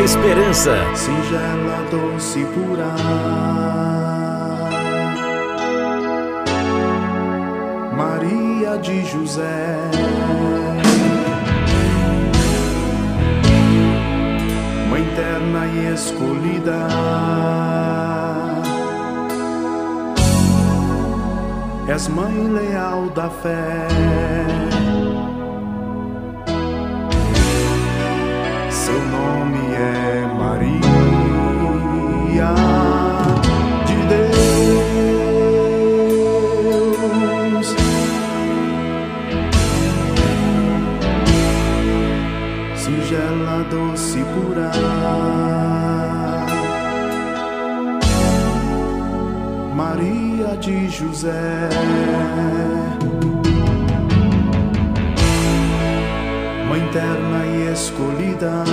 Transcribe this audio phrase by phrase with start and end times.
[0.00, 0.72] Nova Esperança.
[0.94, 2.94] Singela, doce, pura.
[7.94, 9.76] Maria de José.
[14.88, 16.78] Mãe terna e escolhida.
[21.88, 24.69] És mãe leal da fé.
[51.00, 51.70] José.
[56.68, 58.64] Mãe terna e escolhida.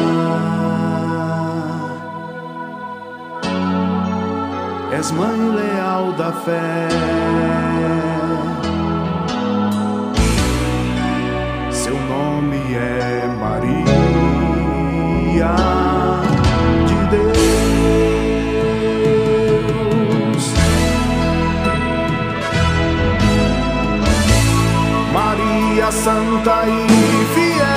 [4.91, 7.56] És mãe leal da fé.
[26.07, 26.87] Santa e
[27.35, 27.67] fiel,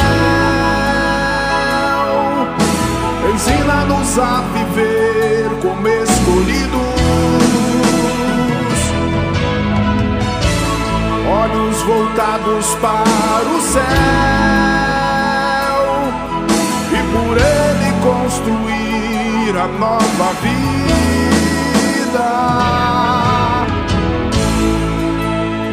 [3.34, 6.80] ensina-nos a viver como escolhidos,
[11.42, 13.82] olhos voltados para o céu.
[16.92, 20.70] E por ele construir a nova vida.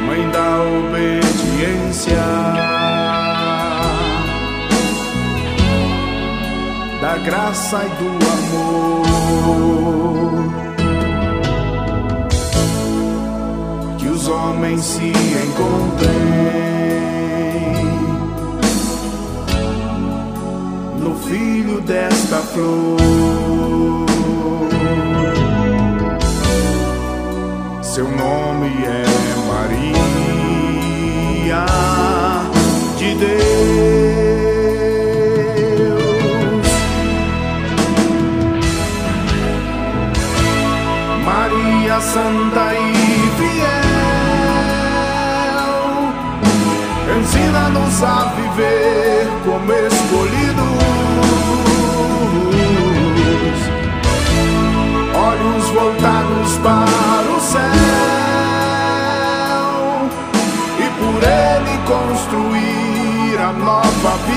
[0.07, 0.49] Mãe da
[0.79, 1.26] obediência,
[7.01, 8.93] da graça e do amor,
[13.97, 16.11] que os homens se encontrem
[20.99, 22.97] no filho desta flor.
[27.81, 29.05] Seu nome é
[29.47, 30.26] Maria
[32.97, 33.37] de Deus.
[41.25, 42.85] Maria Santa e
[43.37, 43.77] fiel,
[47.17, 48.96] ensina-nos a viver
[61.87, 64.36] construir a nova vida.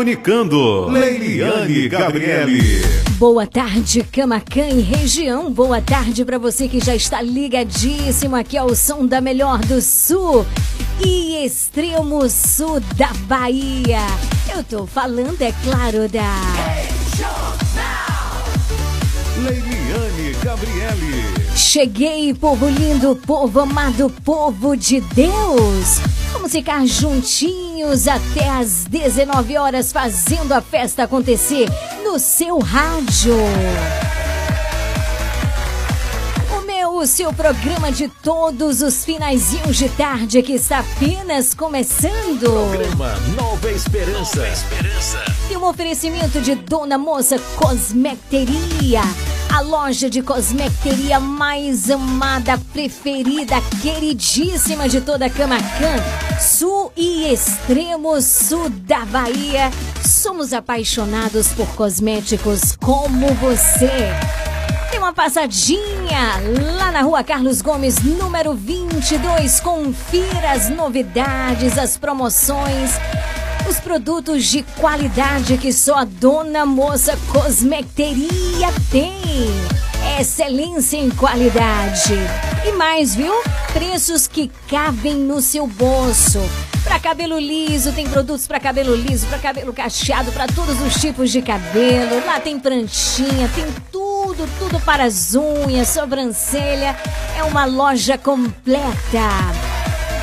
[0.00, 0.88] Comunicando.
[0.88, 2.82] Leiliane Gabriele.
[3.18, 5.52] Boa tarde, Camacan e região.
[5.52, 10.46] Boa tarde para você que já está ligadíssimo aqui ao som da melhor do sul
[11.04, 14.06] e extremo sul da Bahia.
[14.56, 16.34] Eu tô falando, é claro, da.
[19.36, 21.24] Leiliane Gabriele.
[21.54, 26.00] Cheguei, povo lindo, povo amado, povo de Deus.
[26.32, 31.68] Vamos ficar juntinhos até às 19 horas fazendo a festa acontecer
[32.04, 33.34] no seu rádio.
[37.00, 42.40] O seu programa de todos os finaizinhos de tarde que está apenas começando.
[42.40, 44.36] Programa Nova Esperança.
[44.36, 45.18] Nova Esperança.
[45.50, 49.00] E um oferecimento de Dona Moça Cosmecteria
[49.50, 55.96] a loja de cosmecteria mais amada, preferida, queridíssima de toda Camacan,
[56.38, 59.70] sul e extremo sul da Bahia.
[60.06, 64.12] Somos apaixonados por cosméticos como você.
[65.10, 66.40] Uma passadinha
[66.78, 69.58] lá na rua Carlos Gomes, número 22.
[69.58, 72.92] Confira as novidades, as promoções
[73.68, 79.20] os produtos de qualidade que só a Dona Moça Cosmecteria tem.
[80.20, 82.14] Excelência em qualidade.
[82.64, 83.32] E mais, viu?
[83.72, 86.40] Preços que cabem no seu bolso.
[86.84, 91.30] Para cabelo liso, tem produtos para cabelo liso, para cabelo cacheado, para todos os tipos
[91.30, 92.24] de cabelo.
[92.26, 94.09] Lá tem pranchinha, tem tudo,
[94.58, 96.96] tudo para as unhas, sobrancelha.
[97.36, 99.28] É uma loja completa.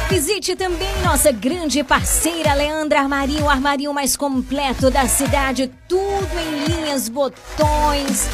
[0.10, 6.66] Visite também nossa grande parceira Leandra Armarinho, o armarinho mais completo da cidade, tudo em
[6.66, 8.28] linhas, botões.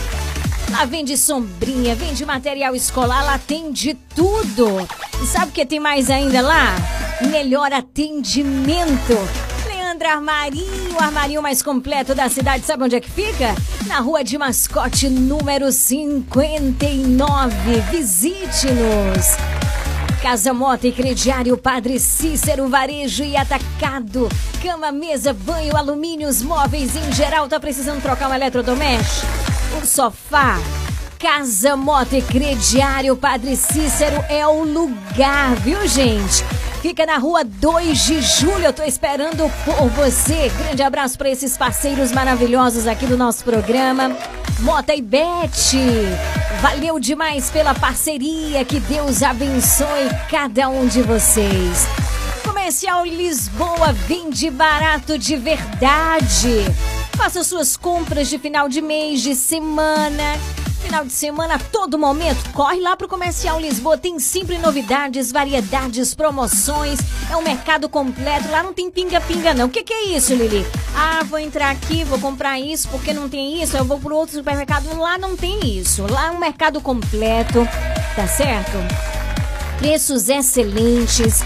[0.70, 4.88] Lá vende sombrinha, vende material escolar, lá tem de tudo.
[5.22, 6.76] E sabe o que tem mais ainda lá?
[7.30, 9.53] Melhor atendimento.
[9.94, 13.54] Leandra Armarinho, o armarinho mais completo da cidade, sabe onde é que fica?
[13.86, 17.56] Na rua de mascote número 59.
[17.92, 19.38] Visite-nos.
[20.20, 24.28] Casa Mota e Crediário Padre Cícero Varejo e Atacado.
[24.64, 27.48] Cama, mesa, banho, alumínios, móveis em geral.
[27.48, 29.28] Tá precisando trocar um eletrodoméstico?
[29.80, 30.58] O sofá.
[31.20, 36.44] Casa Mota e Crediário Padre Cícero é o lugar, viu, gente?
[36.84, 38.66] Fica na rua 2 de julho.
[38.66, 40.52] Eu tô esperando por você.
[40.58, 44.14] Grande abraço para esses parceiros maravilhosos aqui do nosso programa.
[44.60, 45.80] Mota e Bete.
[46.62, 48.66] Valeu demais pela parceria.
[48.66, 51.88] Que Deus abençoe cada um de vocês.
[52.44, 56.66] Comercial Lisboa vende barato de verdade.
[57.16, 60.38] Faça suas compras de final de mês, de semana
[60.84, 63.98] final de semana, a todo momento, corre lá pro Comercial Lisboa.
[63.98, 67.00] Tem sempre novidades, variedades, promoções.
[67.32, 68.52] É um mercado completo.
[68.52, 69.66] Lá não tem pinga-pinga, não.
[69.66, 70.64] O que, que é isso, Lili?
[70.96, 73.76] Ah, vou entrar aqui, vou comprar isso porque não tem isso.
[73.76, 74.96] Eu vou pro outro supermercado.
[74.96, 76.06] Lá não tem isso.
[76.12, 77.68] Lá é um mercado completo,
[78.16, 78.78] tá certo?
[79.80, 81.42] Preços excelentes.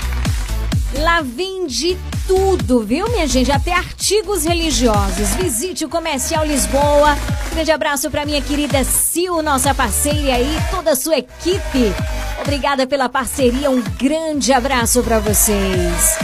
[0.99, 1.97] Lá vende
[2.27, 3.51] tudo, viu, minha gente?
[3.51, 5.29] Até artigos religiosos.
[5.35, 7.17] Visite o Comercial Lisboa.
[7.53, 11.93] Grande abraço para minha querida Sil, nossa parceira aí, toda a sua equipe.
[12.41, 13.71] Obrigada pela parceria.
[13.71, 16.17] Um grande abraço para vocês.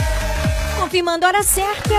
[0.94, 1.92] Confirmando a hora certa,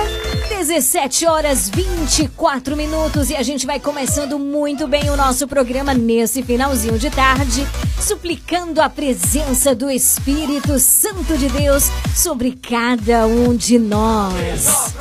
[0.47, 6.41] 17 horas 24 minutos e a gente vai começando muito bem o nosso programa nesse
[6.41, 7.67] finalzinho de tarde,
[7.99, 14.95] suplicando a presença do Espírito Santo de Deus sobre cada um de nós.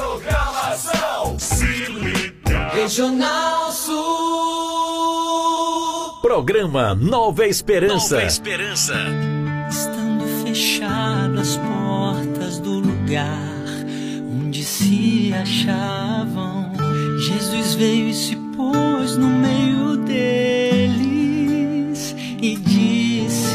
[2.73, 3.95] Regional Sul.
[6.21, 8.17] Programa Nova Esperança.
[8.17, 8.95] Nova Esperança.
[9.71, 13.54] Estando fechadas as portas do lugar
[14.85, 16.71] se achavam.
[17.19, 23.55] Jesus veio e se pôs no meio deles e disse: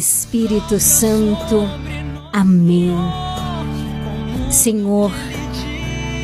[0.00, 1.68] Espírito Santo.
[2.32, 2.96] Amém.
[4.50, 5.12] Senhor,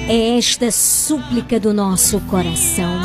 [0.08, 2.98] é esta súplica do nosso coração.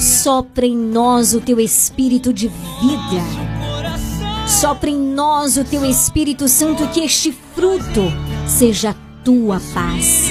[0.00, 4.48] Sopra em nós o teu espírito de vida.
[4.48, 8.10] Sopra em nós o teu Espírito Santo, que este fruto
[8.46, 10.30] seja tua paz.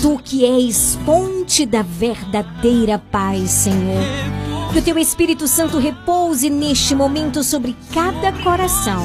[0.00, 4.39] Tu que és fonte da verdadeira paz, Senhor.
[4.72, 9.04] Que o teu Espírito Santo repouse neste momento sobre cada coração,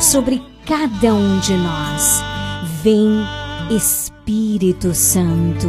[0.00, 2.22] sobre cada um de nós.
[2.82, 3.24] Vem,
[3.70, 5.68] Espírito Santo.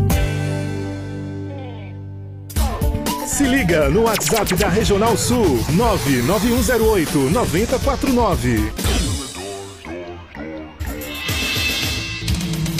[3.31, 8.73] Se liga no WhatsApp da Regional Sul 99108 9049.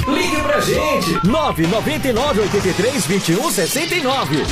[0.10, 1.26] Ligue pra gente.
[1.26, 4.46] 999 83 21 69.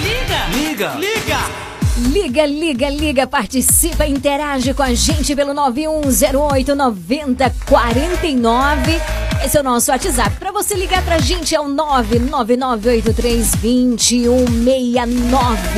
[0.00, 0.48] Liga!
[0.52, 0.94] Liga!
[0.96, 1.64] Liga!
[1.96, 9.00] Liga, liga, liga, participa, interage com a gente pelo 9108 9049.
[9.44, 10.36] Esse é o nosso WhatsApp.
[10.36, 15.68] Para você ligar pra gente é o 99983 2169.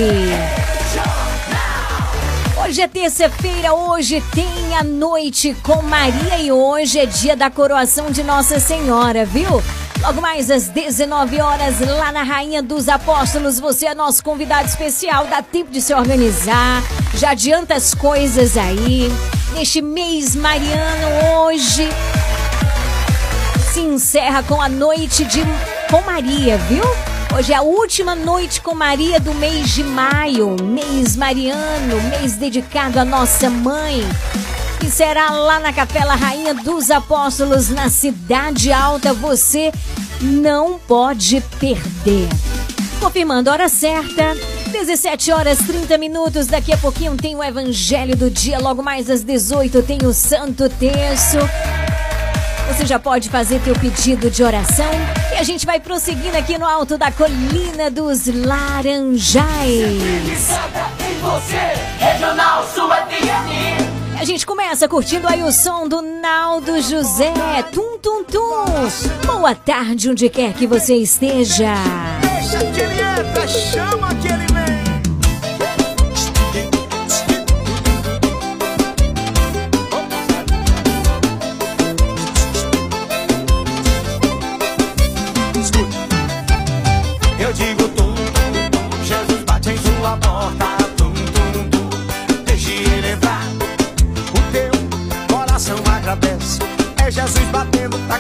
[2.64, 4.46] Hoje é terça-feira, hoje tem
[4.78, 9.61] a noite com Maria e hoje é dia da coroação de Nossa Senhora, viu?
[10.00, 15.26] Logo mais às 19 horas, lá na Rainha dos Apóstolos, você é nosso convidado especial.
[15.26, 19.11] Dá tempo de se organizar, já adianta as coisas aí.
[19.54, 21.88] Neste mês mariano, hoje
[23.76, 25.40] se encerra com a noite de
[25.90, 26.83] com Maria, viu?
[27.37, 32.99] Hoje é a última noite com Maria do mês de maio, mês mariano, mês dedicado
[32.99, 34.00] à nossa mãe.
[34.83, 39.12] E será lá na Capela Rainha dos Apóstolos, na Cidade Alta.
[39.12, 39.71] Você
[40.23, 42.30] não pode perder.
[42.99, 44.35] Confirmando a hora certa,
[44.73, 46.47] 17 horas 30 minutos.
[46.47, 48.59] Daqui a pouquinho tem o Evangelho do Dia.
[48.59, 51.37] Logo mais às 18 tem o Santo Terço.
[52.68, 54.90] Você já pode fazer teu pedido de oração
[55.32, 59.37] e a gente vai prosseguindo aqui no alto da colina dos Laranjais.
[64.18, 67.32] A gente começa curtindo aí o som do Naldo José.
[67.73, 68.64] Tum, tum, tum.
[69.26, 71.75] Boa tarde, onde quer que você esteja.
[72.20, 74.55] Deixa que ele entra, chama que ele
[97.06, 98.18] É Jesus batendo, tá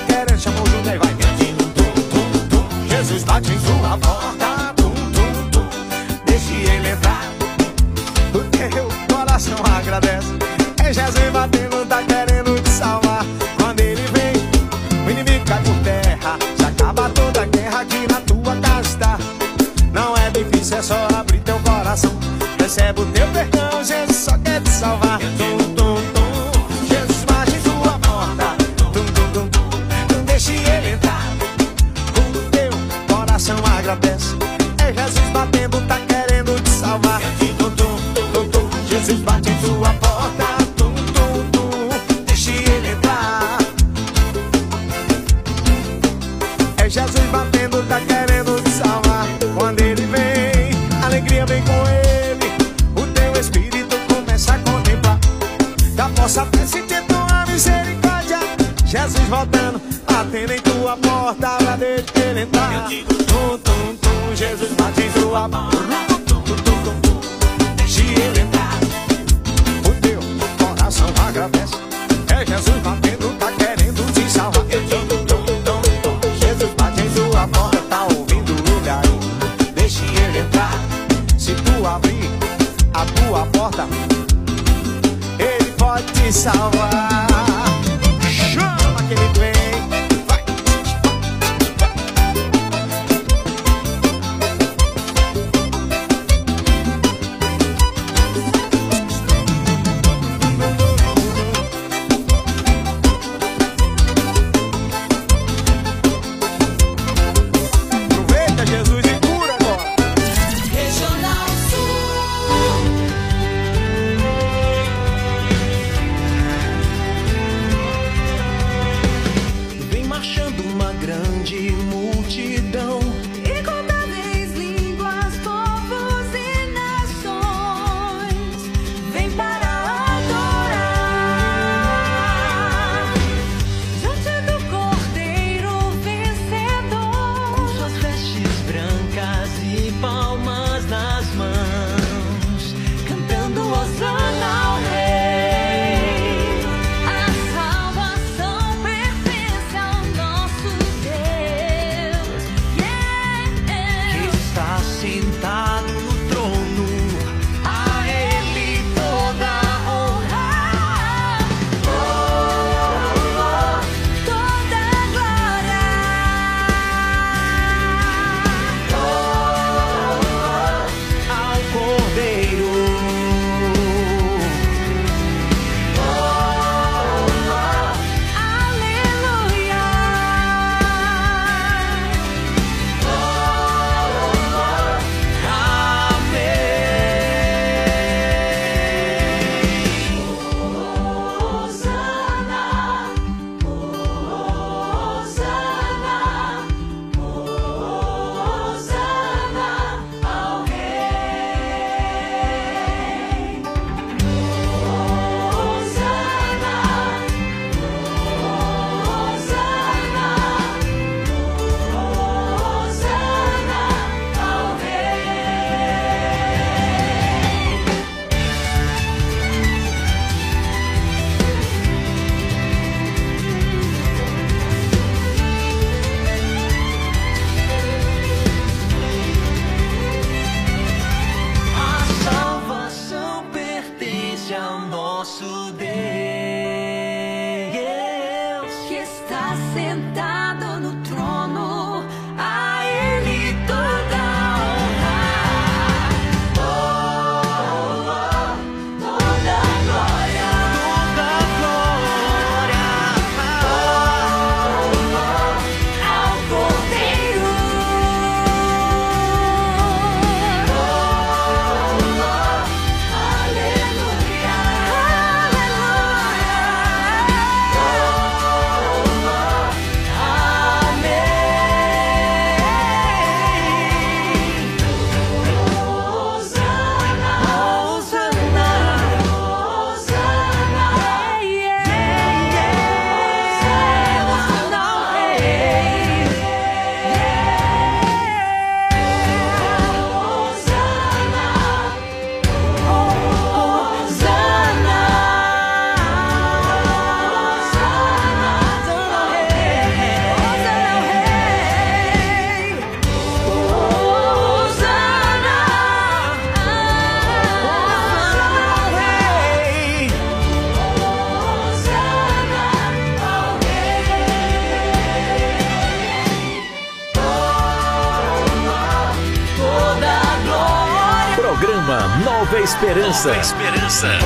[322.76, 323.28] Esperança.
[323.28, 324.25] Nova Esperança.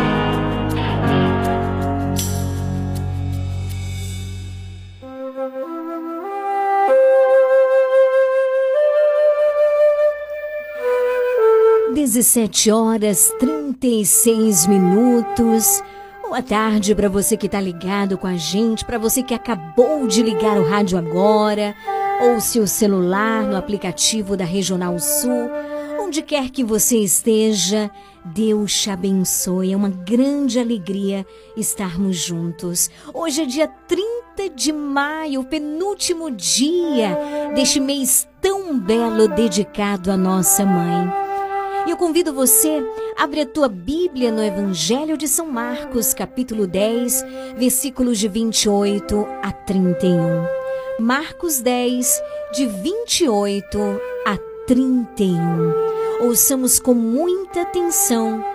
[12.21, 15.81] Dezessete horas trinta e seis minutos.
[16.21, 20.21] Boa tarde para você que está ligado com a gente, para você que acabou de
[20.21, 21.73] ligar o rádio agora,
[22.21, 25.49] ou seu celular no aplicativo da Regional Sul,
[25.99, 27.89] onde quer que você esteja,
[28.23, 29.73] Deus te abençoe.
[29.73, 31.25] É uma grande alegria
[31.57, 32.91] estarmos juntos.
[33.11, 37.17] Hoje é dia 30 de maio, penúltimo dia
[37.55, 41.30] deste mês tão belo dedicado à nossa mãe.
[41.85, 42.83] E eu convido você,
[43.17, 47.25] abre a tua Bíblia no Evangelho de São Marcos, capítulo 10,
[47.57, 50.45] versículos de 28 a 31.
[50.99, 52.21] Marcos 10,
[52.53, 53.79] de 28
[54.27, 55.73] a 31.
[56.21, 58.45] Ouçamos com muita atenção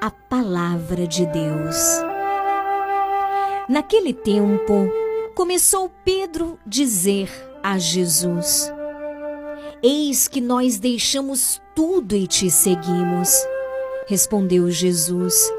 [0.00, 1.76] a palavra de Deus.
[3.68, 4.90] Naquele tempo,
[5.34, 7.30] começou Pedro dizer
[7.62, 8.72] a Jesus:
[9.82, 13.34] Eis que nós deixamos tudo e te seguimos.
[14.06, 15.50] Respondeu Jesus: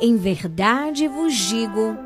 [0.00, 1.96] Em verdade vos digo: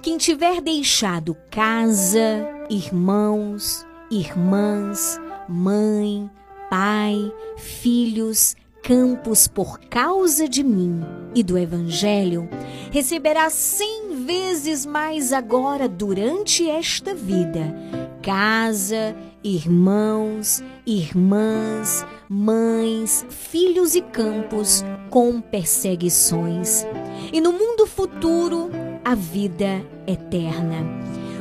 [0.00, 6.30] quem tiver deixado casa, irmãos, irmãs, mãe,
[6.70, 11.02] pai, filhos, campos por causa de mim
[11.34, 12.48] e do Evangelho,
[12.90, 17.74] receberá cem vezes mais agora durante esta vida
[18.22, 26.86] casa, irmãos, irmãs, mães, filhos e campos com perseguições.
[27.32, 28.70] E no mundo futuro,
[29.04, 30.76] a vida eterna.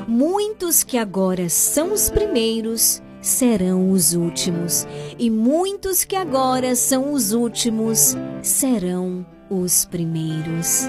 [0.07, 7.33] Muitos que agora são os primeiros serão os últimos, e muitos que agora são os
[7.33, 10.87] últimos serão os primeiros.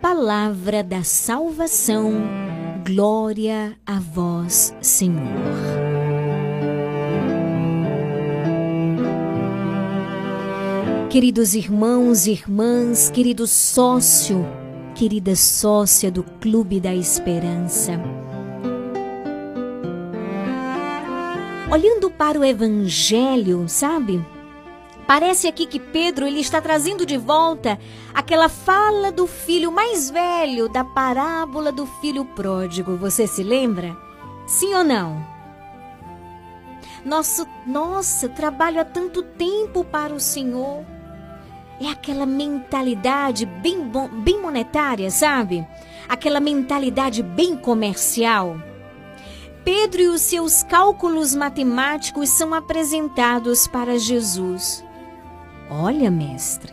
[0.00, 2.12] Palavra da salvação,
[2.84, 5.22] glória a vós, Senhor.
[11.08, 14.44] Queridos irmãos e irmãs, querido sócio,
[14.94, 17.92] querida sócia do Clube da Esperança.
[21.72, 24.22] Olhando para o evangelho, sabe?
[25.06, 27.78] Parece aqui que Pedro ele está trazendo de volta
[28.14, 32.96] aquela fala do filho mais velho da parábola do filho pródigo.
[32.96, 33.96] Você se lembra?
[34.46, 35.24] Sim ou não?
[37.04, 40.84] Nosso, nossa, trabalho há tanto tempo para o Senhor
[41.80, 43.90] é aquela mentalidade bem,
[44.22, 45.66] bem monetária, sabe?
[46.08, 48.56] Aquela mentalidade bem comercial.
[49.64, 54.83] Pedro e os seus cálculos matemáticos são apresentados para Jesus.
[55.70, 56.72] Olha, mestre,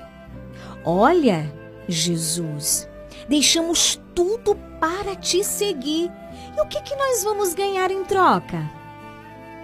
[0.83, 1.51] olha,
[1.87, 2.87] Jesus,
[3.27, 6.11] deixamos tudo para te seguir.
[6.55, 8.69] E o que, que nós vamos ganhar em troca?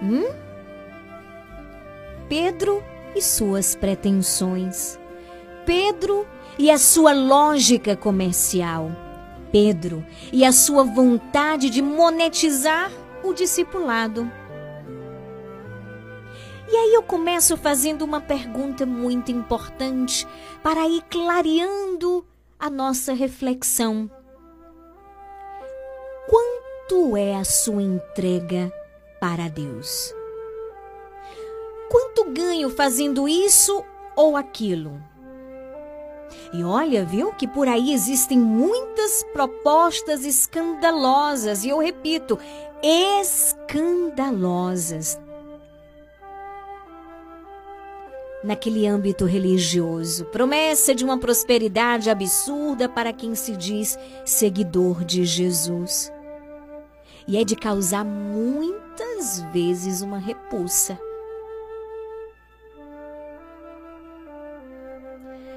[0.02, 0.24] Hum?
[2.28, 2.82] Pedro
[3.14, 4.98] e suas pretensões.
[5.66, 6.26] Pedro
[6.58, 8.90] e a sua lógica comercial.
[9.52, 12.90] Pedro e a sua vontade de monetizar
[13.22, 14.30] o discipulado.
[16.70, 20.28] E aí eu começo fazendo uma pergunta muito importante
[20.62, 22.26] para ir clareando
[22.58, 24.10] a nossa reflexão.
[26.28, 28.70] Quanto é a sua entrega
[29.18, 30.14] para Deus?
[31.90, 33.82] Quanto ganho fazendo isso
[34.14, 35.02] ou aquilo?
[36.52, 42.38] E olha, viu, que por aí existem muitas propostas escandalosas, e eu repito,
[42.82, 45.18] escandalosas.
[48.42, 56.12] Naquele âmbito religioso, promessa de uma prosperidade absurda para quem se diz seguidor de Jesus.
[57.28, 60.98] e é de causar muitas vezes uma repulsa.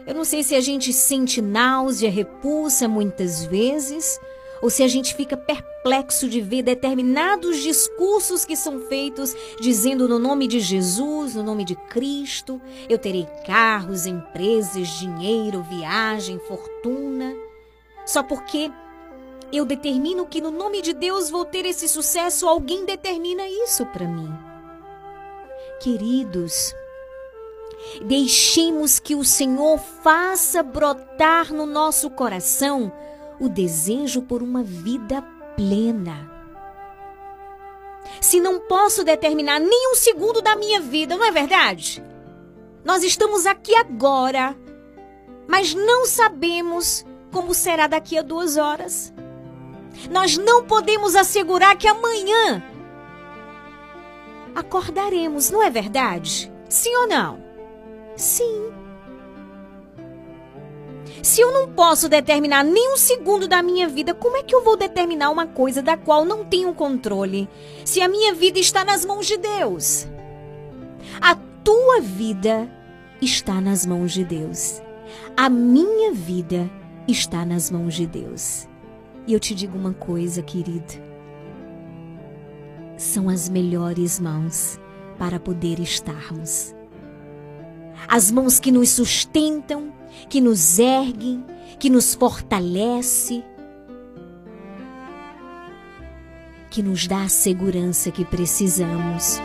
[0.06, 4.20] Eu não sei se a gente sente náusea, repulsa muitas vezes,
[4.62, 10.20] ou se a gente fica perplexo de ver determinados discursos que são feitos dizendo no
[10.20, 17.36] nome de Jesus, no nome de Cristo, eu terei carros, empresas, dinheiro, viagem, fortuna,
[18.06, 18.72] só porque
[19.52, 24.08] eu determino que no nome de Deus vou ter esse sucesso, alguém determina isso para
[24.08, 24.32] mim.
[25.82, 26.74] Queridos,
[28.06, 32.92] Deixemos que o Senhor faça brotar no nosso coração
[33.42, 35.24] o desejo por uma vida
[35.56, 36.32] plena.
[38.22, 42.04] Se não posso determinar nem um segundo da minha vida, não é verdade?
[42.86, 44.56] Nós estamos aqui agora,
[45.48, 49.12] mas não sabemos como será daqui a duas horas.
[50.12, 52.64] Nós não podemos assegurar que amanhã
[54.54, 56.52] acordaremos, não é verdade?
[56.70, 57.44] Sim ou não?
[58.16, 58.81] Sim.
[61.22, 64.64] Se eu não posso determinar nem um segundo da minha vida, como é que eu
[64.64, 67.48] vou determinar uma coisa da qual não tenho controle?
[67.86, 70.08] Se a minha vida está nas mãos de Deus.
[71.22, 72.70] A tua vida
[73.22, 74.82] está nas mãos de Deus.
[75.38, 76.70] A minha vida
[77.08, 78.68] está nas mãos de Deus.
[79.28, 80.94] E eu te digo uma coisa, querido.
[82.98, 84.80] São as melhores mãos
[85.20, 86.74] para poder estarmos
[88.08, 89.94] as mãos que nos sustentam,
[90.30, 91.44] que nos erguem,
[91.80, 93.44] que nos fortalece,
[96.70, 99.40] que nos dá a segurança que precisamos.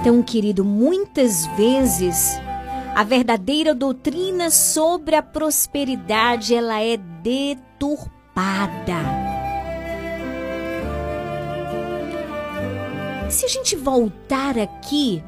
[0.00, 2.38] Então, querido, muitas vezes
[2.94, 7.94] a verdadeira doutrina sobre a prosperidade, ela é deturpada.
[13.30, 15.22] Se a gente voltar aqui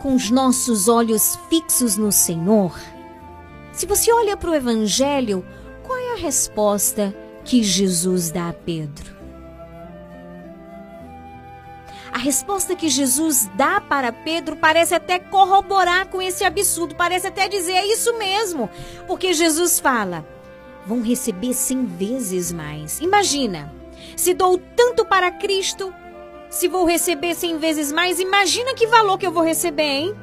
[0.00, 2.78] com os nossos olhos fixos no Senhor,
[3.72, 5.44] se você olha para o Evangelho,
[5.82, 9.16] qual é a resposta que Jesus dá a Pedro?
[12.12, 17.46] A resposta que Jesus dá para Pedro parece até corroborar com esse absurdo, parece até
[17.46, 18.70] dizer é isso mesmo,
[19.06, 20.26] porque Jesus fala:
[20.86, 23.00] vão receber cem vezes mais.
[23.00, 23.70] Imagina,
[24.16, 25.92] se dou tanto para Cristo,
[26.50, 30.14] se vou receber cem vezes mais, imagina que valor que eu vou receber, hein?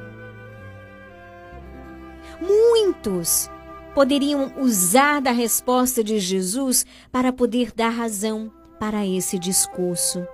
[2.40, 3.50] Muitos
[3.94, 10.26] poderiam usar da resposta de Jesus para poder dar razão para esse discurso.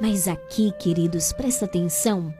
[0.00, 2.32] Mas aqui, queridos, presta atenção.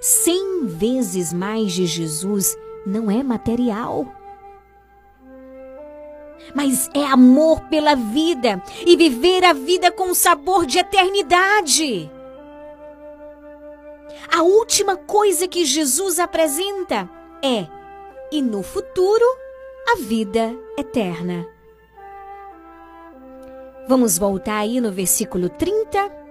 [0.00, 4.06] Cem vezes mais de Jesus não é material.
[6.54, 12.10] Mas é amor pela vida e viver a vida com sabor de eternidade.
[14.34, 17.08] A última coisa que Jesus apresenta
[17.42, 17.66] é:
[18.32, 19.24] e no futuro,
[19.92, 21.46] a vida eterna.
[23.88, 26.26] Vamos voltar aí no versículo 30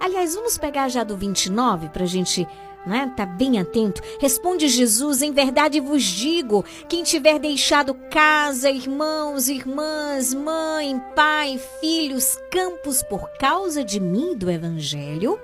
[0.00, 2.46] Aliás, vamos pegar já do 29 para a gente
[2.88, 4.02] né, tá bem atento.
[4.18, 12.38] Responde Jesus: Em verdade vos digo: quem tiver deixado casa, irmãos, irmãs, mãe, pai, filhos,
[12.50, 15.38] campos por causa de mim do Evangelho,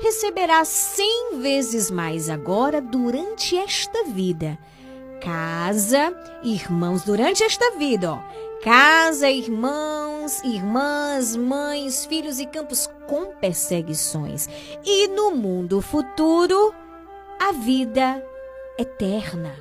[0.00, 4.58] receberá cem vezes mais agora durante esta vida.
[5.20, 14.48] Casa, irmãos, durante esta vida, ó casa, irmãos, irmãs, mães, filhos e campos com perseguições.
[14.84, 16.74] E no mundo futuro,
[17.40, 18.22] a vida
[18.78, 19.56] eterna.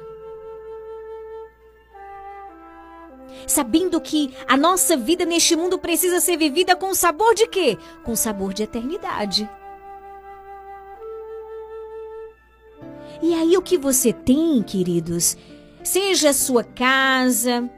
[3.47, 7.77] Sabendo que a nossa vida neste mundo precisa ser vivida com sabor de quê?
[8.03, 9.49] Com sabor de eternidade.
[13.21, 15.37] E aí o que você tem, queridos,
[15.81, 17.69] seja a sua casa,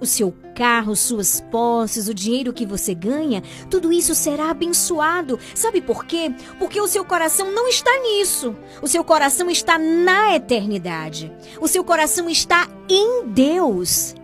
[0.00, 5.38] o seu carro, suas posses, o dinheiro que você ganha, tudo isso será abençoado.
[5.54, 6.32] Sabe por quê?
[6.58, 8.54] Porque o seu coração não está nisso.
[8.80, 11.32] O seu coração está na eternidade.
[11.60, 14.14] O seu coração está em Deus.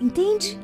[0.00, 0.58] Entende?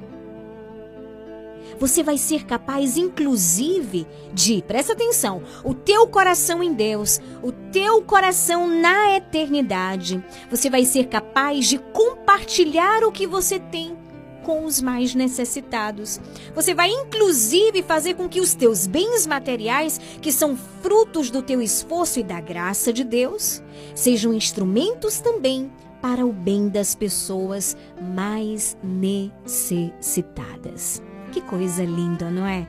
[1.87, 8.01] Você vai ser capaz, inclusive, de, presta atenção, o teu coração em Deus, o teu
[8.01, 10.25] coração na eternidade.
[10.51, 13.95] Você vai ser capaz de compartilhar o que você tem
[14.43, 16.19] com os mais necessitados.
[16.55, 21.61] Você vai inclusive fazer com que os teus bens materiais, que são frutos do teu
[21.61, 23.63] esforço e da graça de Deus,
[23.95, 25.71] sejam instrumentos também
[26.01, 31.03] para o bem das pessoas mais necessitadas.
[31.35, 32.65] Que coisa linda, não é?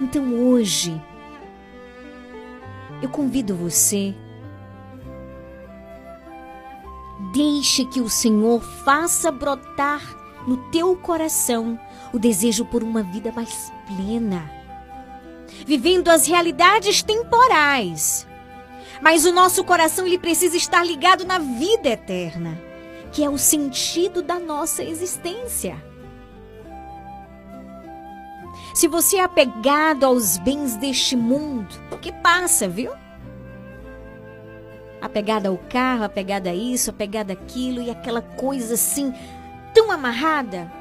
[0.00, 1.02] Então hoje,
[3.02, 4.14] eu convido você
[7.34, 10.00] Deixe que o Senhor faça brotar
[10.46, 11.78] no teu coração
[12.12, 14.48] o desejo por uma vida mais plena,
[15.66, 18.28] vivendo as realidades temporais.
[19.02, 22.56] Mas o nosso coração ele precisa estar ligado na vida eterna,
[23.10, 25.89] que é o sentido da nossa existência.
[28.80, 31.68] Se você é apegado aos bens deste mundo,
[32.00, 32.90] que passa, viu?
[35.02, 39.12] apegada ao carro, apegada a isso, apegada àquilo e aquela coisa assim
[39.74, 40.72] tão amarrada,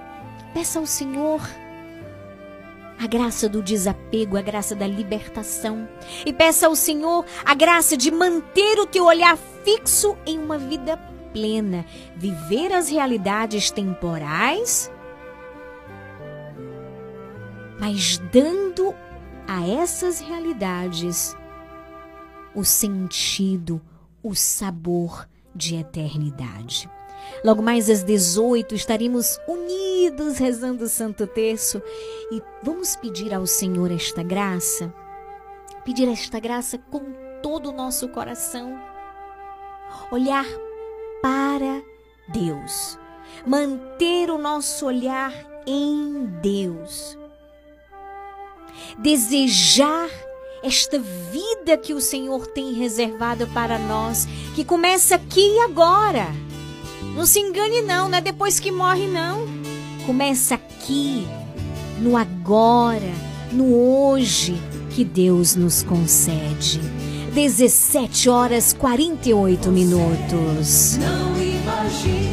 [0.54, 1.42] peça ao Senhor
[2.98, 5.86] a graça do desapego, a graça da libertação.
[6.26, 10.96] E peça ao Senhor a graça de manter o teu olhar fixo em uma vida
[11.34, 11.86] plena,
[12.16, 14.90] viver as realidades temporais,
[17.80, 18.94] mas dando
[19.48, 21.36] a essas realidades
[22.54, 23.82] o sentido,
[24.22, 26.90] o sabor de eternidade.
[27.44, 31.82] Logo mais às 18 estaremos unidos rezando o Santo Terço
[32.32, 34.94] e vamos pedir ao Senhor esta graça,
[35.86, 37.02] pedir esta graça com
[37.42, 38.80] todo o nosso coração,
[40.12, 40.46] olhar
[41.22, 41.82] para
[42.28, 42.98] Deus,
[43.46, 45.34] manter o nosso olhar
[45.66, 47.18] em Deus,
[48.98, 50.10] desejar
[50.64, 56.28] esta vida que o Senhor tem reservado para nós, que começa aqui e agora.
[57.16, 59.48] Não se engane não, não é depois que morre não.
[60.06, 61.28] Começa aqui,
[62.00, 63.14] no agora,
[63.52, 64.58] no hoje
[64.90, 66.80] que Deus nos concede.
[67.34, 70.98] 17 horas 48 minutos.
[70.98, 72.29] Não imaginam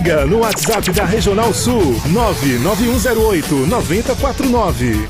[0.00, 5.08] liga no WhatsApp da Regional Sul 99108 9049.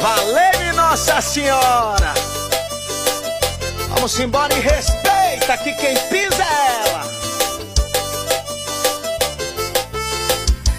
[0.00, 2.14] Valeu, Nossa Senhora!
[3.88, 7.04] Vamos embora e respeita que quem pisa é ela.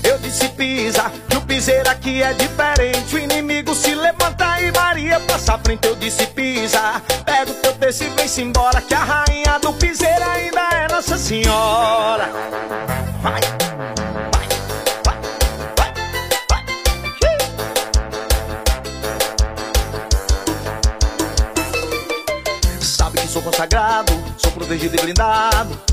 [0.03, 3.15] Eu disse pisa, que o piseiro aqui é diferente.
[3.15, 5.85] O inimigo se levanta e Maria passa à frente.
[5.87, 7.01] Eu disse pisa,
[7.43, 8.81] pega o teu texto e vem-se embora.
[8.81, 12.29] Que a rainha do piseiro ainda é Nossa Senhora.
[13.21, 13.41] Vai,
[14.31, 14.47] vai,
[15.05, 15.17] vai,
[15.77, 15.95] vai,
[16.49, 16.63] vai.
[22.81, 25.92] Sabe que sou consagrado, sou protegido e blindado.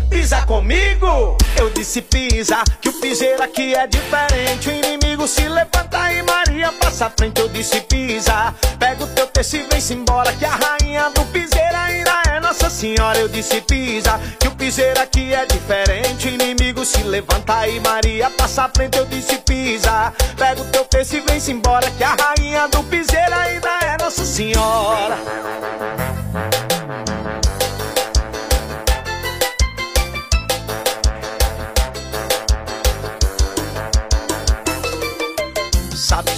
[0.11, 4.67] Pisa comigo, eu disse pisa, que o piseiro aqui é diferente.
[4.67, 7.39] O inimigo se levanta e Maria passa à frente.
[7.39, 10.33] Eu disse pisa, pega o teu texto e vem-se embora.
[10.33, 13.17] Que a rainha do piseiro ainda é Nossa Senhora.
[13.19, 16.27] Eu disse pisa, que o piseiro aqui é diferente.
[16.27, 18.97] O inimigo se levanta e Maria passa à frente.
[18.97, 21.89] Eu disse pisa, pega o teu texto e vem-se embora.
[21.89, 25.17] Que a rainha do piseiro ainda é Nossa Senhora.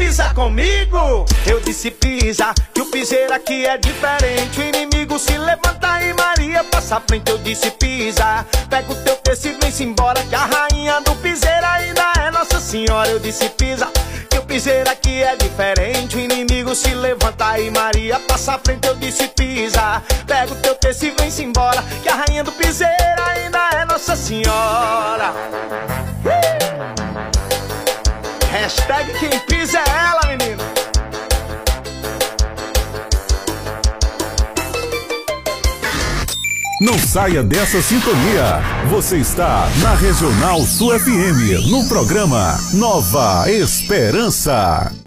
[0.00, 4.58] Pisa comigo, eu disse pisa, que o piseiro aqui é diferente.
[4.58, 7.30] O inimigo se levanta e Maria passa à frente.
[7.30, 10.24] Eu disse pisa, pega o teu texto e vem-se embora.
[10.24, 13.10] Que a rainha do piseiro ainda é Nossa Senhora.
[13.10, 13.88] Eu disse pisa,
[14.30, 16.16] que o piseiro aqui é diferente.
[16.16, 18.88] O inimigo se levanta e Maria passa à frente.
[18.88, 21.84] Eu disse pisa, pega o teu texto e vem-se embora.
[22.02, 25.34] Que a rainha do piseiro ainda é Nossa Senhora.
[28.50, 30.62] Hashtag quem pisa é ela, menino.
[36.80, 38.60] Não saia dessa sintonia.
[38.88, 44.90] Você está na Regional Sul FM, no programa Nova Esperança.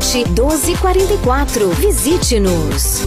[0.00, 1.68] 1244.
[1.78, 3.06] Visite-nos.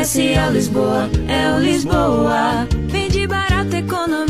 [0.00, 2.66] Comercial Lisboa, é o Lisboa.
[2.88, 4.29] Vende barato, economia.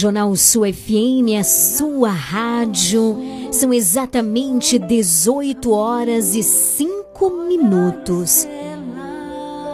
[0.00, 3.18] Regional Sul FM, a sua rádio.
[3.52, 8.48] São exatamente 18 horas e 5 minutos.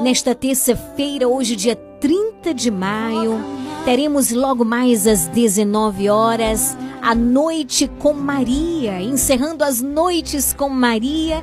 [0.03, 3.39] Nesta terça-feira, hoje, dia 30 de maio,
[3.85, 11.41] teremos logo mais às 19 horas a Noite com Maria, encerrando as noites com Maria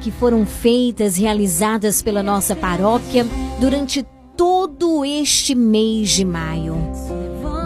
[0.00, 3.26] que foram feitas, realizadas pela nossa paróquia
[3.58, 4.06] durante
[4.36, 6.83] todo este mês de maio.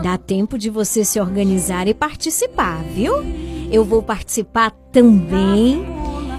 [0.03, 3.15] Dá tempo de você se organizar e participar, viu?
[3.71, 5.87] Eu vou participar também.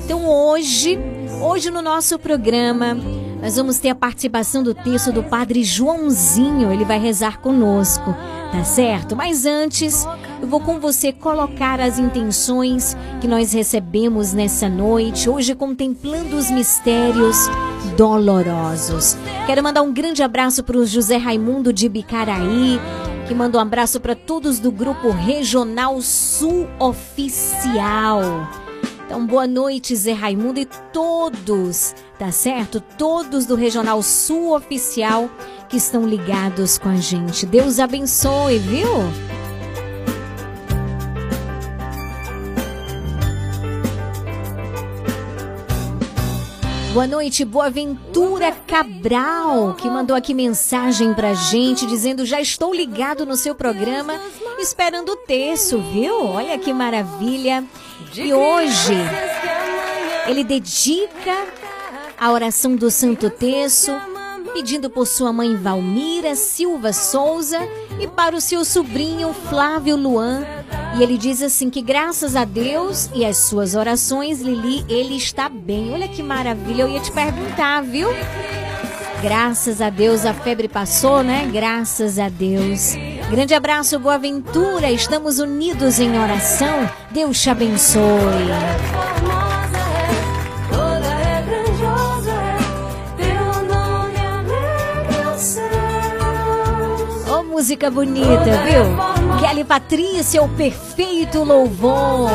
[0.04, 0.98] Então hoje,
[1.42, 2.98] hoje no nosso programa,
[3.42, 6.72] nós vamos ter a participação do texto do Padre Joãozinho.
[6.72, 8.16] Ele vai rezar conosco,
[8.52, 9.16] tá certo?
[9.16, 10.06] Mas antes,
[10.42, 16.50] eu vou com você colocar as intenções que nós recebemos nessa noite, hoje contemplando os
[16.50, 17.38] mistérios
[17.96, 19.18] dolorosos.
[19.46, 22.80] Quero mandar um grande abraço para o José Raimundo de Bicaraí,
[23.30, 28.24] que manda um abraço para todos do grupo Regional Sul Oficial.
[29.06, 32.82] Então, boa noite, Zé Raimundo e todos, tá certo?
[32.82, 35.30] Todos do Regional Sul Oficial
[35.70, 37.46] que estão ligados com a gente.
[37.46, 38.88] Deus abençoe, viu?
[47.00, 53.38] Boa noite, Boaventura Cabral, que mandou aqui mensagem pra gente dizendo: já estou ligado no
[53.38, 54.20] seu programa,
[54.60, 56.26] esperando o terço, viu?
[56.26, 57.64] Olha que maravilha.
[58.14, 58.96] E hoje
[60.28, 61.48] ele dedica
[62.20, 63.94] a oração do Santo Terço,
[64.50, 67.60] pedindo por sua mãe Valmira Silva Souza
[68.00, 70.46] e para o seu sobrinho Flávio Luan.
[70.98, 75.48] E ele diz assim que graças a Deus e as suas orações, Lili, ele está
[75.48, 75.94] bem.
[75.94, 78.10] Olha que maravilha, eu ia te perguntar, viu?
[79.22, 81.50] Graças a Deus a febre passou, né?
[81.52, 82.96] Graças a Deus.
[83.30, 84.90] Grande abraço, boa aventura.
[84.90, 86.90] Estamos unidos em oração.
[87.12, 88.00] Deus te abençoe.
[97.60, 99.38] Música bonita, viu?
[99.38, 102.30] Kelly Patrícia, o perfeito louvor.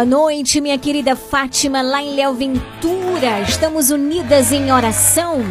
[0.00, 3.42] Boa noite, minha querida Fátima, lá em Léo Ventura.
[3.46, 5.42] Estamos unidas em oração.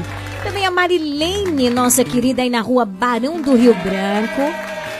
[0.42, 4.42] Também a Marilene, nossa querida, aí na rua Barão do Rio Branco.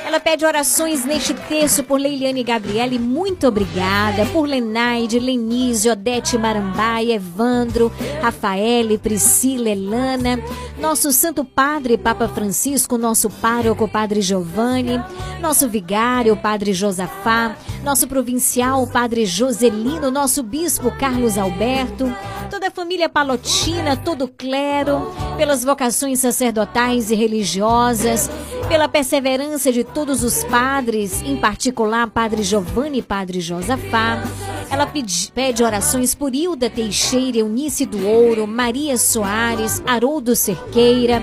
[0.10, 2.98] Ela pede orações neste texto por Leiliane Gabriele.
[2.98, 4.26] Muito obrigada.
[4.34, 10.42] Por Lenaide, Lenise, Odete Marambaia, Evandro, Rafaele, Priscila, Elana.
[10.80, 12.98] Nosso Santo Padre, Papa Francisco.
[12.98, 15.00] Nosso pároco, Padre Giovanni.
[15.40, 17.56] Nosso vigário, Padre Josafá.
[17.84, 20.10] Nosso provincial, Padre Joselino.
[20.10, 22.12] Nosso bispo, Carlos Alberto.
[22.50, 25.14] Toda a família palotina, todo clero.
[25.38, 28.28] Pelas vocações sacerdotais e religiosas.
[28.70, 34.24] Pela perseverança de todos os padres, em particular Padre Giovanni e Padre Josafá.
[34.70, 41.20] Ela pede, pede orações por Hilda Teixeira, Eunice do Ouro, Maria Soares, Haroldo Cerqueira,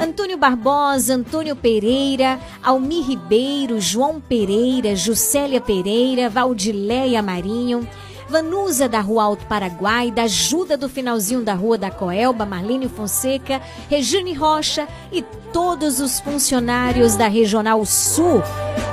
[0.00, 7.86] Antônio Barbosa, Antônio Pereira, Almir Ribeiro, João Pereira, Juscelia Pereira, Valdileia Marinho,
[8.28, 13.62] Vanusa da Rua Alto Paraguai, da Ajuda do finalzinho da Rua da Coelba, Marlene Fonseca,
[13.88, 15.22] Regine Rocha e
[15.52, 18.42] todos os funcionários da Regional Sul.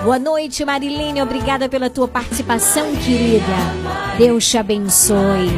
[0.03, 1.21] Boa noite, Marilene.
[1.21, 3.43] Obrigada pela tua participação, querida.
[4.17, 5.49] Deus te abençoe.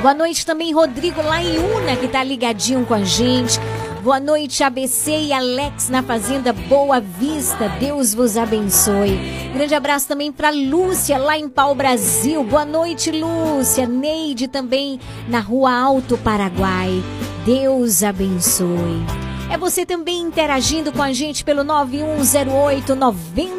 [0.00, 3.58] Boa noite também, Rodrigo lá em Una, que tá ligadinho com a gente.
[4.04, 7.70] Boa noite, ABC e Alex na Fazenda Boa Vista.
[7.80, 9.18] Deus vos abençoe.
[9.54, 12.44] Grande abraço também para Lúcia lá em Pau Brasil.
[12.44, 13.86] Boa noite, Lúcia.
[13.86, 17.02] Neide também na Rua Alto Paraguai.
[17.46, 19.33] Deus abençoe.
[19.50, 23.54] É você também interagindo com a gente pelo 9108 90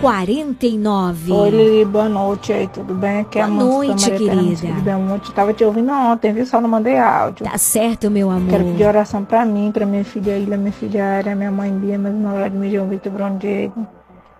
[0.00, 1.32] 49.
[1.32, 3.20] Oi, Lili, boa noite aí, tudo bem?
[3.20, 4.56] Aqui boa é a noite, querida.
[4.60, 5.32] Tudo bem, muito.
[5.32, 6.44] Tava te ouvindo ontem, viu?
[6.44, 7.46] Só não mandei áudio.
[7.46, 8.50] Tá certo, meu amor.
[8.50, 11.96] Quero pedir oração pra mim, pra minha filha Ilha, minha filha Área, minha mãe Bia,
[11.96, 13.86] meu Vladimir João Vitor Bruno Diego.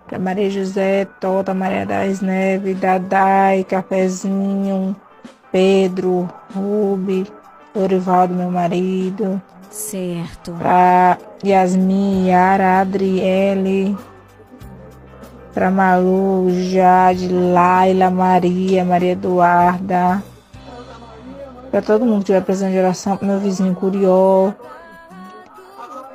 [0.05, 4.95] Pra Maria José, Tota, Maria das Neves, Dadai, Cafezinho,
[5.51, 7.25] Pedro, Rubi,
[7.73, 9.41] Dorivaldo, meu marido.
[9.75, 10.53] Certo.
[10.53, 13.95] Pra Yasmin, Yara, Adriele
[15.55, 20.21] para Malu, Jade, Laila, Maria, Maria Eduarda,
[21.71, 24.53] para todo mundo que tiver presente de oração, para meu vizinho Curió.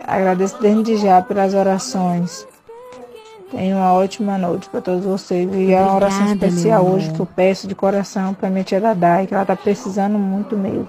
[0.07, 2.47] Agradeço desde já pelas orações.
[3.51, 5.49] Tenha uma ótima noite para todos vocês.
[5.55, 9.27] E é uma oração especial hoje que eu peço de coração para minha tia Dadai,
[9.27, 10.89] que ela está precisando muito mesmo.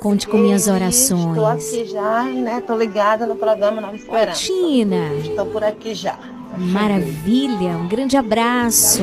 [0.00, 1.26] Conte com minhas orações.
[1.28, 2.58] Estou aqui já, né?
[2.58, 4.40] Estou ligada no programa Nova Esperança.
[4.40, 5.12] Tina.
[5.14, 6.18] Estou por aqui já.
[6.56, 9.02] Maravilha, um grande abraço.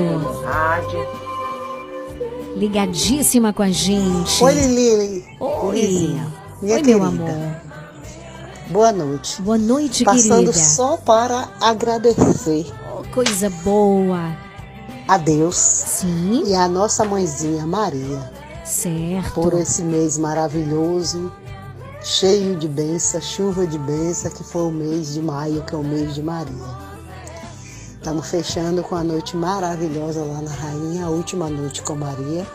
[2.56, 4.44] Ligadíssima com a gente.
[4.44, 5.26] Oi, Lili.
[5.40, 6.18] Oi.
[6.62, 6.88] Minha Oi, querida.
[6.98, 7.56] meu amor.
[8.70, 9.42] Boa noite.
[9.42, 10.54] Boa noite, Passando querida.
[10.54, 12.66] só para agradecer.
[12.98, 14.36] Oh, coisa boa.
[15.08, 15.56] A Deus.
[15.56, 16.44] Sim.
[16.48, 18.32] E a nossa mãezinha Maria.
[18.66, 19.34] Certo.
[19.36, 21.32] Por esse mês maravilhoso,
[22.02, 25.84] cheio de bênção, chuva de bênção, que foi o mês de maio, que é o
[25.84, 26.86] mês de Maria.
[27.94, 32.46] Estamos fechando com a noite maravilhosa lá na Rainha, a última noite com Maria.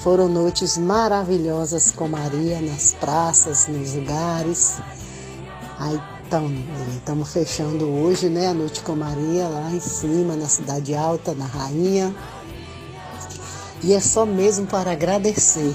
[0.00, 4.80] Foram noites maravilhosas com Maria nas praças, nos lugares.
[5.78, 6.00] Aí
[6.96, 11.46] estamos fechando hoje, né, a noite com Maria lá em cima, na Cidade Alta, na
[11.46, 12.12] Rainha.
[13.82, 15.74] E é só mesmo para agradecer.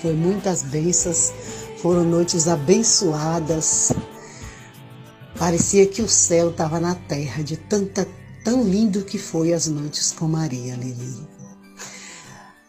[0.00, 1.32] Foi muitas bênçãos,
[1.80, 3.92] foram noites abençoadas.
[5.38, 8.06] Parecia que o céu estava na terra de tanta
[8.44, 11.26] tão lindo que foi as noites com Maria Lili.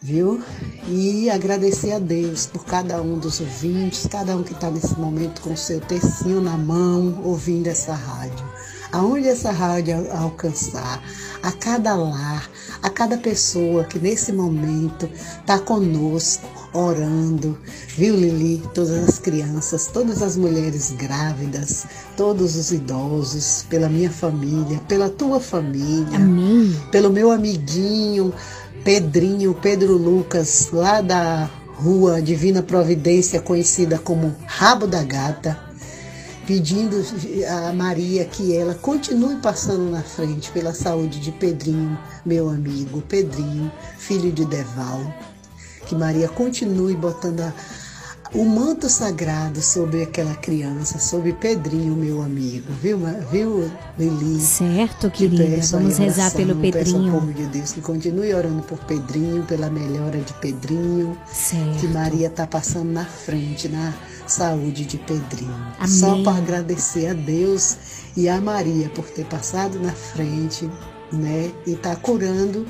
[0.01, 0.43] Viu?
[0.87, 5.41] E agradecer a Deus por cada um dos ouvintes, cada um que está nesse momento
[5.41, 8.52] com o seu tecinho na mão, ouvindo essa rádio.
[8.93, 11.03] Aonde essa rádio alcançar,
[11.41, 12.49] a cada lar,
[12.81, 15.09] a cada pessoa que nesse momento
[15.41, 17.57] está conosco, orando,
[17.97, 18.63] viu Lili?
[18.73, 21.85] Todas as crianças, todas as mulheres grávidas,
[22.15, 26.79] todos os idosos, pela minha família, pela tua família, Amém.
[26.91, 28.33] pelo meu amiguinho
[28.83, 35.57] Pedrinho, Pedro Lucas, lá da rua Divina Providência, conhecida como Rabo da Gata,
[36.45, 36.97] pedindo
[37.47, 43.71] a Maria que ela continue passando na frente pela saúde de Pedrinho, meu amigo Pedrinho,
[43.97, 45.01] filho de Deval.
[45.85, 47.53] Que Maria continue botando a,
[48.33, 52.99] o manto sagrado sobre aquela criança, sobre Pedrinho, meu amigo, viu,
[53.31, 54.39] viu Lili?
[54.39, 55.61] Certo, querida.
[55.71, 56.83] Vamos rezar pelo Pedrinho.
[56.83, 61.15] Peço ao povo de Deus que continue orando por Pedrinho, pela melhora de Pedrinho.
[61.31, 61.79] Certo.
[61.79, 63.93] Que Maria está passando na frente, na
[64.25, 65.53] saúde de Pedrinho.
[65.77, 65.87] Amém.
[65.87, 67.77] Só para agradecer a Deus
[68.17, 70.67] e a Maria por ter passado na frente,
[71.11, 71.51] né?
[71.67, 72.65] E tá curando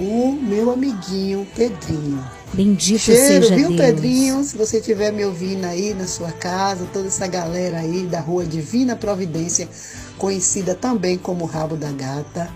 [0.00, 2.37] o meu amiguinho Pedrinho.
[2.52, 3.80] Bendito Cheiro, seja viu, Deus.
[3.80, 4.42] Pedrinho?
[4.42, 8.44] Se você estiver me ouvindo aí na sua casa, toda essa galera aí da rua
[8.44, 9.68] Divina Providência,
[10.16, 12.50] conhecida também como Rabo da Gata.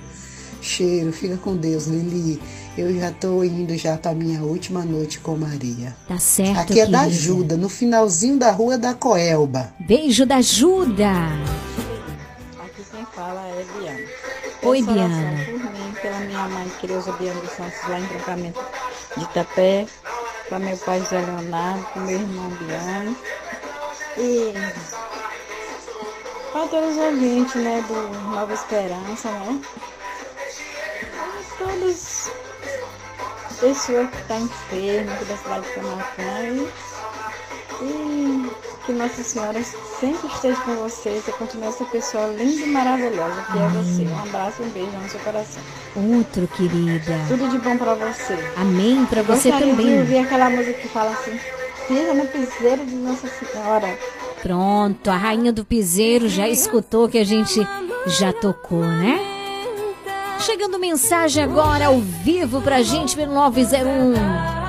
[0.61, 2.41] Cheiro, fica com Deus, Lili.
[2.79, 5.95] Eu já tô indo já pra minha última noite com Maria.
[6.09, 7.17] Tá certo, Aqui é da querida.
[7.17, 9.75] Ajuda, no finalzinho da rua da Coelba.
[9.81, 11.11] Beijo da Ajuda.
[12.65, 13.99] Aqui quem fala é Biana.
[14.63, 15.45] Oi, Biana.
[15.45, 18.61] Por mim, pela minha mãe, Creuza Biana dos Santos, lá em tratamento
[19.17, 19.87] de Itapé,
[20.49, 23.17] para meu pai Zé Leonardo, para meu irmão Biana.
[24.17, 24.53] E
[26.53, 29.63] para todos os ouvintes, né, do Nova Esperança, né?
[31.41, 32.31] E todas
[33.51, 36.67] as pessoas que estão enfermas aqui da cidade de Camacan.
[37.81, 42.67] E, e que Nossa Senhora sempre esteja com vocês e continue essa pessoa linda e
[42.67, 44.03] maravilhosa que é você.
[44.03, 45.63] Um abraço e um beijo no seu coração.
[45.97, 47.19] Outro, querida.
[47.29, 48.39] Tudo de bom pra você.
[48.57, 49.99] Amém pra você Gostaria também.
[50.01, 51.39] ouvir aquela música que fala assim,
[51.87, 53.99] pisa no piseiro de Nossa Senhora.
[54.43, 57.61] Pronto, a rainha do piseiro já escutou que a gente
[58.07, 59.21] já tocou, né?
[60.41, 64.62] Chegando mensagem agora ao vivo pra gente pelo 901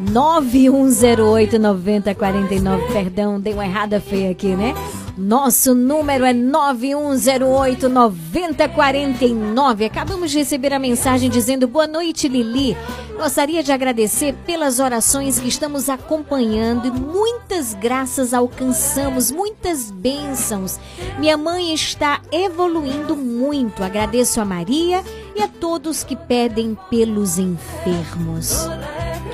[0.00, 2.92] 9108 9049.
[2.92, 4.74] Perdão, dei uma errada feia aqui, né?
[5.16, 9.84] Nosso número é 9108 9049.
[9.84, 12.76] Acabamos de receber a mensagem dizendo boa noite, Lili.
[13.16, 20.78] Gostaria de agradecer pelas orações que estamos acompanhando e muitas graças alcançamos, muitas bênçãos.
[21.18, 23.82] Minha mãe está evoluindo muito.
[23.82, 25.02] Agradeço a Maria
[25.38, 28.66] e a todos que pedem pelos enfermos.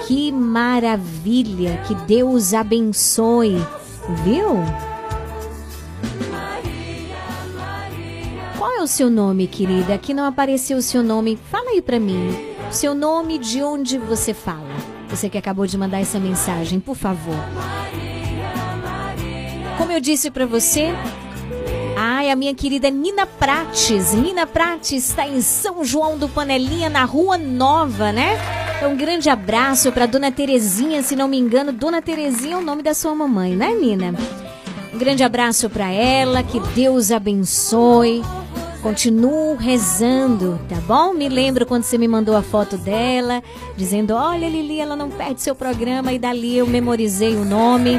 [0.07, 1.79] Que maravilha!
[1.87, 3.57] Que Deus abençoe,
[4.23, 4.63] viu?
[8.59, 9.95] Qual é o seu nome, querida?
[9.95, 11.39] Aqui não apareceu o seu nome.
[11.51, 12.55] Fala aí pra mim.
[12.71, 14.75] Seu nome, de onde você fala?
[15.09, 17.37] Você que acabou de mandar essa mensagem, por favor.
[19.79, 20.93] Como eu disse pra você,
[22.05, 24.13] ai, a minha querida Nina Prates.
[24.13, 28.39] Nina Prates está em São João do Panelinha, na Rua Nova, né?
[28.77, 32.63] Então, um grande abraço pra Dona Terezinha, se não me engano, Dona Terezinha é o
[32.63, 34.15] nome da sua mamãe, né, Nina?
[34.93, 38.23] Um grande abraço pra ela, que Deus abençoe.
[38.83, 41.15] Continuo rezando, tá bom?
[41.15, 43.43] Me lembro quando você me mandou a foto dela,
[43.79, 47.99] dizendo: Olha, Lili, ela não perde seu programa, e dali eu memorizei o nome.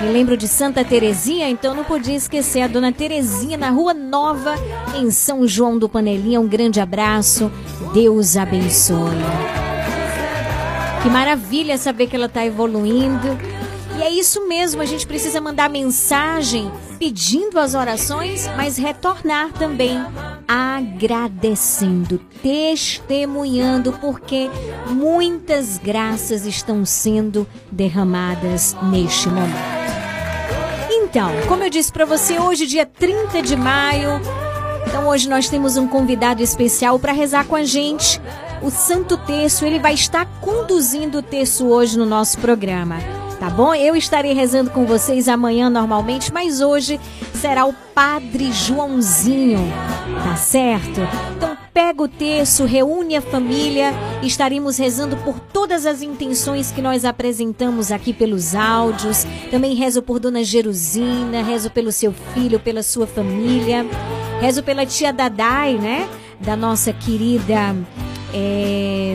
[0.00, 4.54] Me lembro de Santa Terezinha, então não podia esquecer a Dona Terezinha na Rua Nova,
[4.94, 6.38] em São João do Panelinha.
[6.38, 7.50] Um grande abraço,
[7.94, 9.16] Deus abençoe.
[11.02, 13.38] Que maravilha saber que ela está evoluindo.
[13.98, 19.98] E é isso mesmo, a gente precisa mandar mensagem pedindo as orações, mas retornar também
[20.46, 24.50] agradecendo, testemunhando, porque
[24.90, 29.75] muitas graças estão sendo derramadas neste momento.
[31.16, 34.20] Então, como eu disse para você, hoje, dia 30 de maio,
[34.86, 38.20] então hoje nós temos um convidado especial para rezar com a gente.
[38.60, 42.98] O Santo Terço, ele vai estar conduzindo o terço hoje no nosso programa.
[43.38, 43.74] Tá bom?
[43.74, 46.98] Eu estarei rezando com vocês amanhã normalmente, mas hoje
[47.34, 49.60] será o Padre Joãozinho,
[50.24, 51.00] tá certo?
[51.36, 57.04] Então pega o terço, reúne a família, estaremos rezando por todas as intenções que nós
[57.04, 59.26] apresentamos aqui pelos áudios.
[59.50, 63.84] Também rezo por Dona Jerusina, rezo pelo seu filho, pela sua família,
[64.40, 66.08] rezo pela tia Dadai, né?
[66.40, 67.76] Da nossa querida.
[68.32, 69.14] É...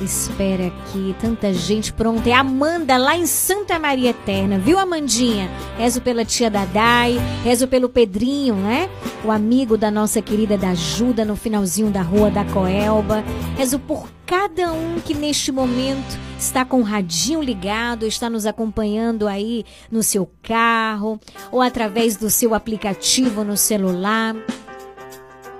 [0.00, 2.28] Espera aqui, tanta gente pronta.
[2.28, 5.48] É Amanda lá em Santa Maria Eterna, viu, Amandinha?
[5.78, 8.90] Rezo pela tia Dadai, rezo pelo Pedrinho, né?
[9.24, 13.22] O amigo da nossa querida da Ajuda no finalzinho da rua da Coelba.
[13.56, 19.28] Rezo por cada um que neste momento está com o radinho ligado, está nos acompanhando
[19.28, 21.20] aí no seu carro
[21.52, 24.34] ou através do seu aplicativo no celular.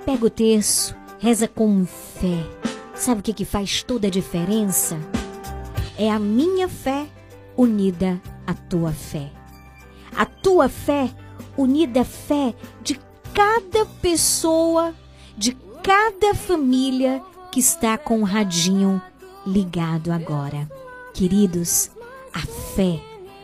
[0.05, 2.74] Pega o terço, reza com fé.
[2.95, 4.97] Sabe o que, que faz toda a diferença?
[5.99, 7.07] É a minha fé
[7.57, 9.31] unida à tua fé.
[10.17, 11.11] A tua fé
[11.57, 13.01] unida à fé de
[13.33, 14.95] cada pessoa,
[15.37, 17.21] de cada família
[17.51, 19.03] que está com o radinho
[19.45, 20.71] ligado agora.
[21.13, 21.91] Queridos,
[22.33, 22.41] a
[22.75, 23.01] fé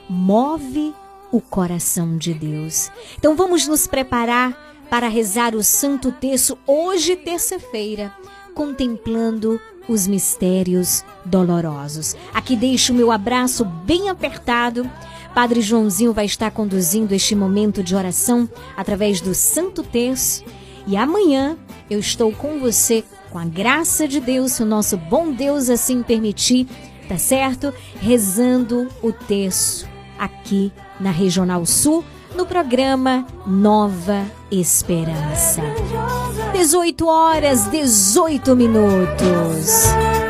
[0.09, 0.95] move
[1.33, 2.91] o coração de Deus.
[3.19, 8.13] Então vamos nos preparar para rezar o Santo Terço hoje, terça-feira
[8.51, 12.17] contemplando os mistérios dolorosos.
[12.33, 14.89] Aqui deixo o meu abraço bem apertado.
[15.35, 20.45] Padre Joãozinho vai estar conduzindo este momento de oração através do Santo Terço.
[20.87, 21.57] E amanhã
[21.89, 26.03] eu estou com você, com a graça de Deus, se o nosso bom Deus assim
[26.03, 26.67] permitir,
[27.09, 27.73] tá certo?
[28.01, 29.89] Rezando o terço
[30.19, 32.05] aqui na Regional Sul
[32.35, 35.63] no programa Nova Esperança.
[36.53, 40.30] 18 horas, 18 minutos.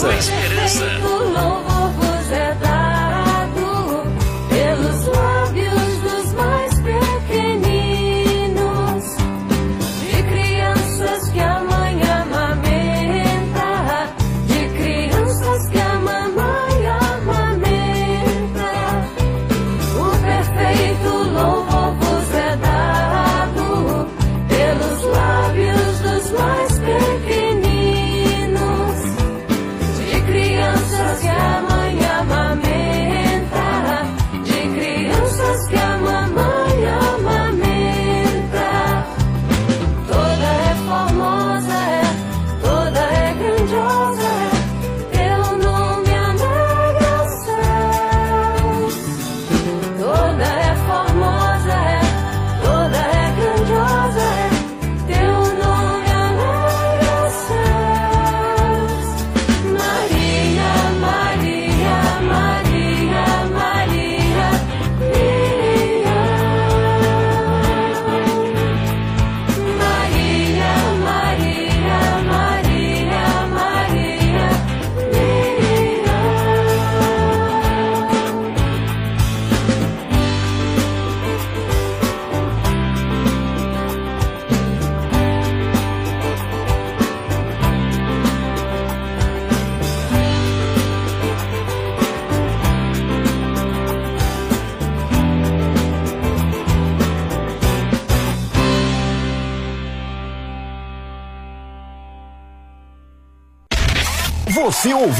[0.00, 0.39] Thanks.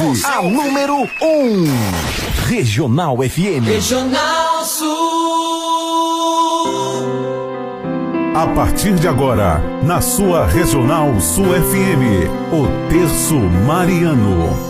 [0.00, 1.04] Novo, a número 1.
[1.22, 1.64] Um.
[2.46, 3.66] Regional FM.
[3.66, 4.86] Regional Sul.
[8.34, 13.36] A partir de agora, na sua Regional Sul FM, o Terço
[13.66, 14.69] Mariano.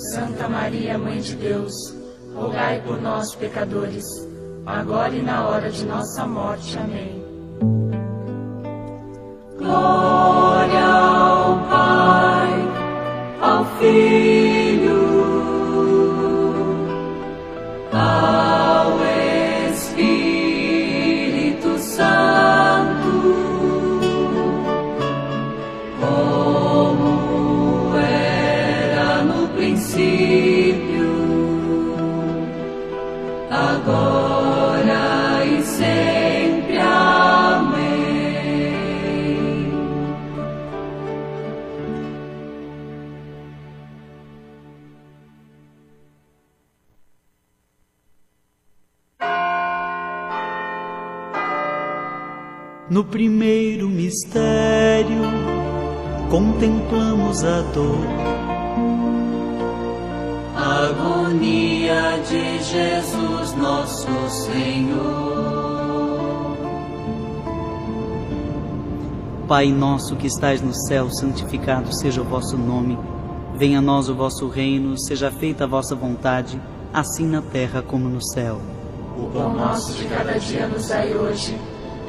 [0.00, 1.74] Santa Maria, Mãe de Deus,
[2.34, 4.06] rogai por nós, pecadores,
[4.64, 6.78] agora e na hora de nossa morte.
[6.78, 7.22] Amém.
[9.58, 12.48] Glória ao Pai,
[13.42, 15.00] ao Filho,
[17.92, 18.59] ao
[53.00, 55.22] No primeiro mistério,
[56.28, 58.04] contemplamos a dor.
[60.54, 64.98] A agonia de Jesus nosso Senhor.
[69.48, 72.98] Pai nosso que estais no céu, santificado seja o vosso nome.
[73.54, 76.60] Venha a nós o vosso reino, seja feita a vossa vontade,
[76.92, 78.60] assim na terra como no céu.
[79.16, 81.58] O pão nosso de cada dia nos dai hoje.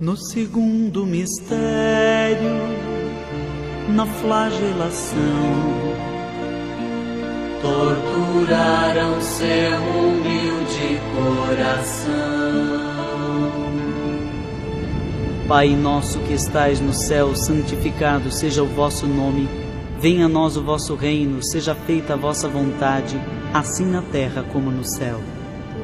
[0.00, 1.58] No segundo mistério,
[3.88, 5.18] na flagelação,
[7.60, 12.14] torturaram seu humilde coração.
[15.48, 19.48] Pai nosso que estais no céu, santificado seja o vosso nome.
[19.98, 23.20] Venha a nós o vosso reino, seja feita a vossa vontade,
[23.52, 25.20] assim na terra como no céu.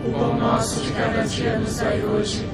[0.07, 2.54] O pão nosso de cada dia nos dai hoje.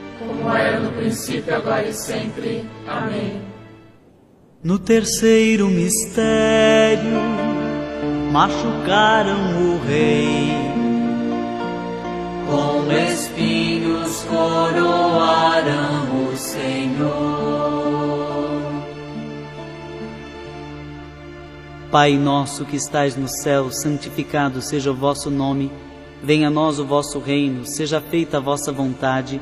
[0.41, 2.65] como era no princípio, agora e sempre.
[2.87, 3.39] Amém.
[4.63, 7.19] No terceiro mistério,
[8.31, 10.49] machucaram o rei.
[12.49, 17.51] Com espinhos coroaram o Senhor.
[21.91, 25.71] Pai nosso que estais no céu, santificado seja o vosso nome.
[26.23, 29.41] Venha a nós o vosso reino, seja feita a vossa vontade,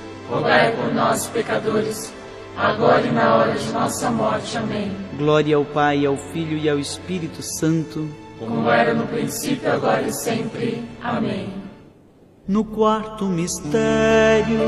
[0.31, 2.13] rogai por nós, pecadores,
[2.57, 4.57] agora e na hora de nossa morte.
[4.57, 4.89] Amém.
[5.17, 8.07] Glória ao Pai, ao Filho e ao Espírito Santo,
[8.39, 10.87] como era no princípio, agora e sempre.
[11.03, 11.53] Amém.
[12.47, 14.61] No quarto mistério,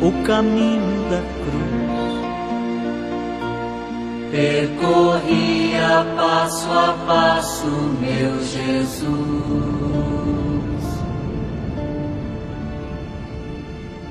[0.00, 1.82] o caminho da cruz.
[4.30, 7.66] Percorria passo a passo,
[8.00, 10.51] meu Jesus.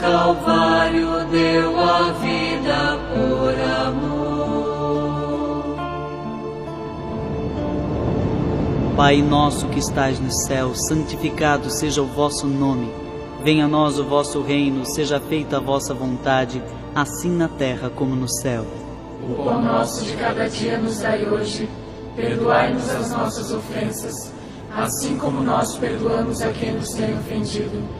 [0.00, 3.54] Calvário deu a vida por
[3.86, 4.30] amor.
[8.96, 12.90] Pai nosso que estais no céu, santificado seja o vosso nome.
[13.44, 16.62] Venha a nós o vosso reino, seja feita a vossa vontade,
[16.94, 18.64] assim na terra como no céu.
[19.22, 21.68] O pão nosso de cada dia nos dai hoje.
[22.16, 24.32] Perdoai-nos as nossas ofensas,
[24.74, 27.99] assim como nós perdoamos a quem nos tem ofendido.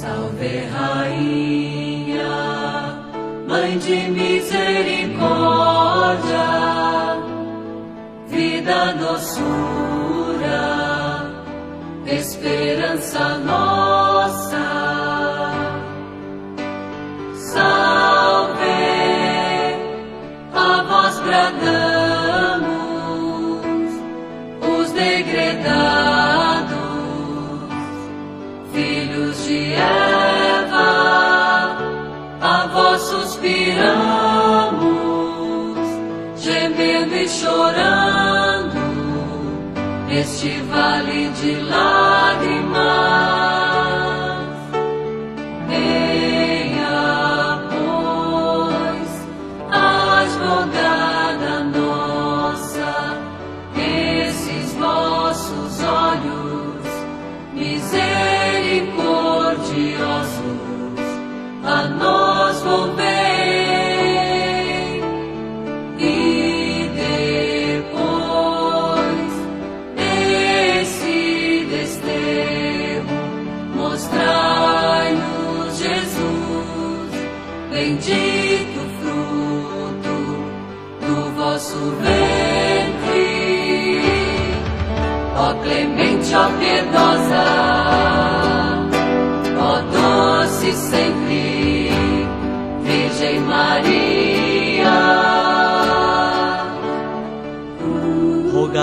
[0.00, 2.24] Salve Rainha,
[3.46, 5.18] Mãe de misericórdia,
[8.26, 10.50] vida, doçura,
[12.06, 13.38] esperança
[40.72, 42.11] vale de lágrimas.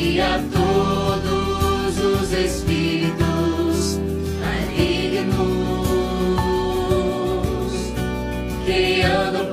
[0.00, 4.00] E a todos os espíritos
[4.40, 5.36] malignos
[8.64, 9.52] que andam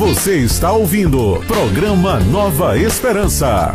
[0.00, 3.74] Você está ouvindo programa Nova Esperança.